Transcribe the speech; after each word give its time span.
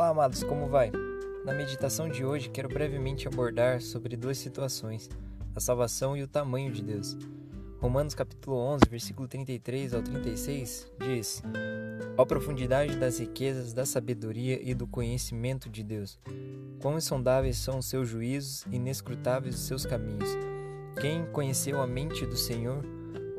amados, 0.00 0.42
como 0.42 0.68
vai? 0.68 0.90
Na 1.44 1.52
meditação 1.52 2.08
de 2.08 2.24
hoje, 2.24 2.48
quero 2.48 2.68
brevemente 2.68 3.26
abordar 3.26 3.80
sobre 3.80 4.16
duas 4.16 4.38
situações: 4.38 5.10
a 5.54 5.60
salvação 5.60 6.16
e 6.16 6.22
o 6.22 6.28
tamanho 6.28 6.72
de 6.72 6.82
Deus. 6.82 7.16
Romanos 7.80 8.14
capítulo 8.14 8.56
11, 8.56 8.84
versículo 8.88 9.26
33 9.26 9.92
ao 9.92 10.02
36 10.02 10.90
diz: 11.00 11.42
Ó 12.16 12.24
profundidade 12.24 12.96
das 12.96 13.18
riquezas, 13.18 13.72
da 13.72 13.84
sabedoria 13.84 14.60
e 14.62 14.72
do 14.72 14.86
conhecimento 14.86 15.68
de 15.68 15.82
Deus. 15.82 16.18
Quão 16.80 16.96
insondáveis 16.96 17.58
são 17.58 17.78
os 17.78 17.86
seus 17.86 18.08
juízos, 18.08 18.64
inescrutáveis 18.70 19.56
os 19.56 19.62
seus 19.62 19.84
caminhos. 19.84 20.30
Quem 21.00 21.26
conheceu 21.26 21.80
a 21.80 21.86
mente 21.86 22.24
do 22.24 22.36
Senhor? 22.36 22.84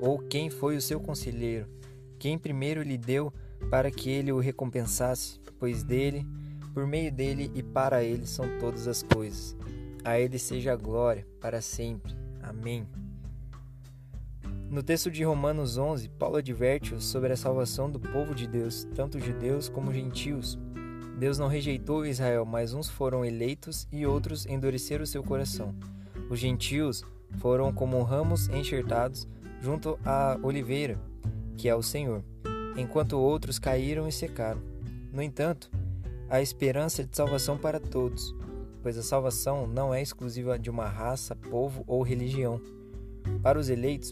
Ou 0.01 0.19
quem 0.19 0.49
foi 0.49 0.75
o 0.75 0.81
seu 0.81 0.99
conselheiro? 0.99 1.67
Quem 2.19 2.37
primeiro 2.37 2.83
lhe 2.83 2.97
deu 2.97 3.33
para 3.69 3.89
que 3.89 4.09
ele 4.09 4.31
o 4.31 4.39
recompensasse? 4.39 5.39
Pois 5.57 5.83
dele, 5.83 6.27
por 6.73 6.87
meio 6.87 7.11
dele 7.11 7.51
e 7.53 7.61
para 7.61 8.03
ele 8.03 8.25
são 8.25 8.45
todas 8.59 8.87
as 8.87 9.03
coisas. 9.03 9.55
A 10.03 10.19
ele 10.19 10.39
seja 10.39 10.73
a 10.73 10.75
glória 10.75 11.25
para 11.39 11.61
sempre. 11.61 12.13
Amém. 12.41 12.87
No 14.69 14.81
texto 14.81 15.11
de 15.11 15.23
Romanos 15.23 15.77
11, 15.77 16.09
Paulo 16.09 16.37
adverte-os 16.37 17.05
sobre 17.05 17.31
a 17.31 17.37
salvação 17.37 17.91
do 17.91 17.99
povo 17.99 18.33
de 18.33 18.47
Deus, 18.47 18.87
tanto 18.95 19.19
judeus 19.19 19.69
como 19.69 19.93
gentios. 19.93 20.57
Deus 21.19 21.37
não 21.37 21.47
rejeitou 21.47 22.05
Israel, 22.05 22.43
mas 22.43 22.73
uns 22.73 22.89
foram 22.89 23.23
eleitos 23.23 23.87
e 23.91 24.05
outros 24.05 24.47
endureceram 24.47 25.05
seu 25.05 25.23
coração. 25.23 25.75
Os 26.27 26.39
gentios 26.39 27.03
foram 27.37 27.71
como 27.71 28.01
ramos 28.01 28.49
enxertados 28.49 29.27
junto 29.61 29.97
à 30.03 30.37
oliveira, 30.41 30.99
que 31.55 31.69
é 31.69 31.75
o 31.75 31.83
Senhor, 31.83 32.23
enquanto 32.75 33.13
outros 33.13 33.59
caíram 33.59 34.07
e 34.07 34.11
secaram. 34.11 34.61
No 35.11 35.21
entanto, 35.21 35.69
há 36.33 36.41
esperança 36.41 37.03
de 37.03 37.15
salvação 37.15 37.55
para 37.59 37.79
todos, 37.79 38.35
pois 38.81 38.97
a 38.97 39.03
salvação 39.03 39.67
não 39.67 39.93
é 39.93 40.01
exclusiva 40.01 40.57
de 40.57 40.67
uma 40.67 40.87
raça, 40.87 41.35
povo 41.35 41.83
ou 41.85 42.01
religião. 42.01 42.59
Para 43.43 43.59
os 43.59 43.69
eleitos, 43.69 44.11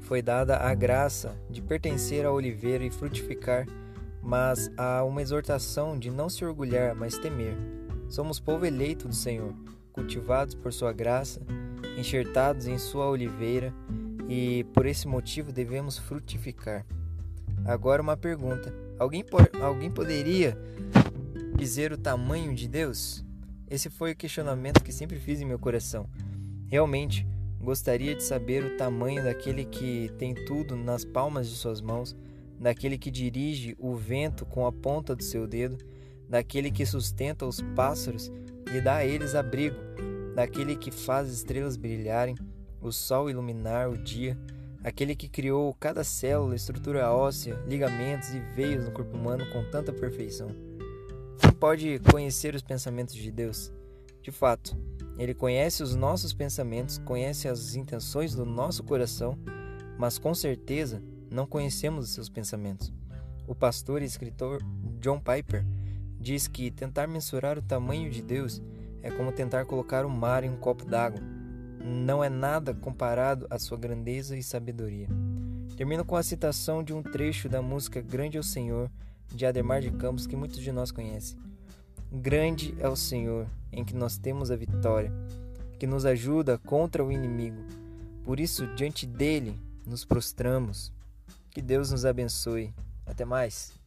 foi 0.00 0.20
dada 0.20 0.56
a 0.56 0.74
graça 0.74 1.40
de 1.48 1.62
pertencer 1.62 2.26
à 2.26 2.32
oliveira 2.32 2.84
e 2.84 2.90
frutificar, 2.90 3.68
mas 4.20 4.68
há 4.76 5.04
uma 5.04 5.22
exortação 5.22 5.96
de 5.96 6.10
não 6.10 6.28
se 6.28 6.44
orgulhar, 6.44 6.96
mas 6.96 7.16
temer. 7.16 7.56
Somos 8.08 8.40
povo 8.40 8.66
eleito 8.66 9.06
do 9.06 9.14
Senhor, 9.14 9.54
cultivados 9.92 10.56
por 10.56 10.72
sua 10.72 10.92
graça, 10.92 11.40
enxertados 11.96 12.66
em 12.66 12.78
sua 12.78 13.08
oliveira, 13.08 13.72
e 14.28 14.64
por 14.74 14.86
esse 14.86 15.06
motivo 15.06 15.52
devemos 15.52 15.98
frutificar. 15.98 16.84
Agora 17.64 18.02
uma 18.02 18.16
pergunta: 18.16 18.74
alguém, 18.98 19.24
alguém 19.62 19.88
poderia 19.88 20.58
dizer 21.58 21.92
o 21.92 21.98
tamanho 21.98 22.54
de 22.54 22.66
Deus? 22.66 23.22
Esse 23.68 23.90
foi 23.90 24.12
o 24.12 24.16
questionamento 24.16 24.82
que 24.82 24.92
sempre 24.92 25.18
fiz 25.18 25.40
em 25.40 25.44
meu 25.44 25.58
coração. 25.58 26.08
Realmente, 26.68 27.26
Gostaria 27.60 28.14
de 28.14 28.22
saber 28.22 28.64
o 28.64 28.76
tamanho 28.76 29.22
daquele 29.22 29.64
que 29.64 30.10
tem 30.16 30.32
tudo 30.32 30.76
nas 30.76 31.04
palmas 31.04 31.48
de 31.48 31.56
suas 31.56 31.80
mãos, 31.80 32.16
daquele 32.58 32.96
que 32.96 33.10
dirige 33.10 33.76
o 33.78 33.94
vento 33.94 34.46
com 34.46 34.64
a 34.64 34.72
ponta 34.72 35.14
do 35.14 35.22
seu 35.22 35.46
dedo, 35.46 35.76
daquele 36.28 36.70
que 36.70 36.86
sustenta 36.86 37.44
os 37.44 37.60
pássaros 37.74 38.30
e 38.72 38.80
dá 38.80 38.96
a 38.96 39.04
eles 39.04 39.34
abrigo, 39.34 39.76
daquele 40.36 40.76
que 40.76 40.92
faz 40.92 41.28
estrelas 41.30 41.76
brilharem, 41.76 42.36
o 42.80 42.92
sol 42.92 43.28
iluminar 43.28 43.90
o 43.90 43.98
dia, 43.98 44.38
aquele 44.84 45.16
que 45.16 45.28
criou 45.28 45.74
cada 45.74 46.04
célula, 46.04 46.54
estrutura 46.54 47.10
óssea, 47.10 47.60
ligamentos 47.66 48.32
e 48.32 48.38
veios 48.38 48.84
no 48.84 48.92
corpo 48.92 49.16
humano 49.16 49.44
com 49.52 49.68
tanta 49.68 49.92
perfeição. 49.92 50.67
Pode 51.60 51.98
conhecer 52.12 52.54
os 52.54 52.62
pensamentos 52.62 53.16
de 53.16 53.32
Deus? 53.32 53.72
De 54.22 54.30
fato, 54.30 54.76
ele 55.18 55.34
conhece 55.34 55.82
os 55.82 55.92
nossos 55.92 56.32
pensamentos, 56.32 56.98
conhece 56.98 57.48
as 57.48 57.74
intenções 57.74 58.32
do 58.32 58.44
nosso 58.44 58.84
coração, 58.84 59.36
mas 59.98 60.18
com 60.18 60.32
certeza 60.32 61.02
não 61.28 61.48
conhecemos 61.48 62.04
os 62.04 62.14
seus 62.14 62.28
pensamentos. 62.28 62.92
O 63.44 63.56
pastor 63.56 64.02
e 64.02 64.04
escritor 64.04 64.62
John 65.00 65.18
Piper 65.18 65.66
diz 66.20 66.46
que 66.46 66.70
tentar 66.70 67.08
mensurar 67.08 67.58
o 67.58 67.62
tamanho 67.62 68.08
de 68.08 68.22
Deus 68.22 68.62
é 69.02 69.10
como 69.10 69.32
tentar 69.32 69.64
colocar 69.64 70.06
o 70.06 70.10
mar 70.10 70.44
em 70.44 70.50
um 70.50 70.56
copo 70.56 70.84
d'água. 70.84 71.20
Não 71.84 72.22
é 72.22 72.28
nada 72.28 72.72
comparado 72.72 73.48
à 73.50 73.58
sua 73.58 73.76
grandeza 73.76 74.36
e 74.36 74.44
sabedoria. 74.44 75.08
Termino 75.76 76.04
com 76.04 76.14
a 76.14 76.22
citação 76.22 76.84
de 76.84 76.94
um 76.94 77.02
trecho 77.02 77.48
da 77.48 77.60
música 77.60 78.00
Grande 78.00 78.36
é 78.36 78.40
o 78.40 78.44
Senhor, 78.44 78.88
de 79.26 79.44
Ademar 79.44 79.80
de 79.80 79.90
Campos, 79.90 80.24
que 80.24 80.36
muitos 80.36 80.60
de 80.60 80.70
nós 80.70 80.92
conhecem. 80.92 81.47
Grande 82.10 82.74
é 82.78 82.88
o 82.88 82.96
Senhor, 82.96 83.46
em 83.70 83.84
que 83.84 83.94
nós 83.94 84.16
temos 84.16 84.50
a 84.50 84.56
vitória, 84.56 85.12
que 85.78 85.86
nos 85.86 86.06
ajuda 86.06 86.56
contra 86.56 87.04
o 87.04 87.12
inimigo. 87.12 87.62
Por 88.24 88.40
isso, 88.40 88.66
diante 88.74 89.06
dele, 89.06 89.54
nos 89.86 90.04
prostramos. 90.04 90.90
Que 91.50 91.60
Deus 91.60 91.90
nos 91.90 92.06
abençoe. 92.06 92.72
Até 93.06 93.24
mais. 93.24 93.77